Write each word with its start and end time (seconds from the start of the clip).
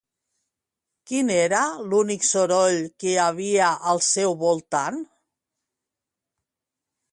Quin 1.11 1.27
era 1.33 1.59
l'únic 1.91 2.25
soroll 2.29 2.79
que 3.03 3.11
hi 3.13 3.19
havia 3.25 3.69
al 3.93 4.03
seu 4.09 4.35
voltant? 4.47 5.01